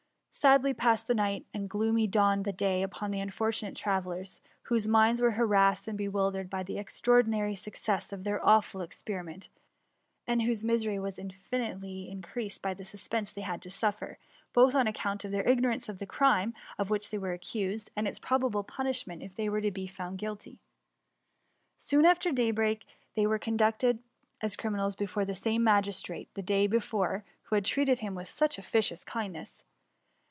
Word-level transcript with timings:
Sadly 0.33 0.73
passed 0.73 1.05
the 1.05 1.13
night, 1.13 1.45
and 1.53 1.69
gloomy 1.69 2.07
dawned 2.07 2.45
the 2.45 2.53
day 2.53 2.81
upon 2.81 3.11
the 3.11 3.19
unfortunate 3.19 3.75
travellers, 3.75 4.41
whose 4.63 4.87
minds 4.87 5.21
were 5.21 5.31
harassed 5.31 5.87
and 5.87 5.95
bewildered 5.95 6.49
by 6.49 6.63
the 6.63 6.79
extraordinary 6.79 7.53
success 7.53 8.11
of 8.11 8.23
their 8.23 8.43
awful 8.43 8.81
experi 8.81 9.23
ment, 9.23 9.49
and 10.25 10.41
whose 10.41 10.63
misery 10.63 10.97
was 10.97 11.19
infinitely 11.19 12.09
in* 12.09 12.23
creased 12.23 12.59
by 12.59 12.73
the 12.73 12.85
suspense 12.85 13.31
they 13.31 13.41
had 13.41 13.61
to 13.61 13.69
suffer, 13.69 14.17
both 14.51 14.73
on 14.73 14.87
account 14.87 15.23
of 15.23 15.31
their 15.31 15.47
ignorance 15.47 15.87
of 15.87 15.99
the 15.99 16.07
crime 16.07 16.55
of 16.79 16.89
which 16.89 17.11
they 17.11 17.19
were 17.19 17.33
accused, 17.33 17.91
and 17.95 18.07
its 18.07 18.17
probable 18.17 18.63
punishment 18.63 19.21
if 19.21 19.35
they 19.35 19.45
should 19.47 19.73
be 19.73 19.85
found 19.85 20.17
guilty^ 20.17 20.57
Soon 21.77 22.03
after 22.03 22.31
daybreak, 22.31 22.79
a 22.79 22.79
summons 22.79 22.87
arrived 22.87 22.87
for 22.87 22.95
them 22.95 22.97
to 22.97 23.03
appear, 23.03 23.09
and 23.09 23.21
they 23.21 23.27
were 23.27 23.39
conducted 23.39 23.99
as 24.41 24.55
cri 24.55 24.71
minals 24.71 24.97
before 24.97 25.25
the 25.25 25.35
same 25.35 25.63
magistrate 25.63 26.29
who, 26.33 26.41
the 26.41 26.47
day 26.47 26.65
before, 26.65 27.25
had 27.51 27.63
treated 27.65 27.99
them 27.99 28.15
with 28.15 28.29
such 28.29 28.57
officious 28.57 29.03
kindness. 29.03 29.61